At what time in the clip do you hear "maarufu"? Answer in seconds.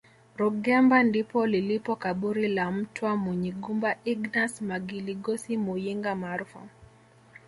6.21-6.59